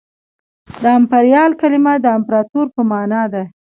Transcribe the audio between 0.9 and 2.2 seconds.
امپریال کلمه د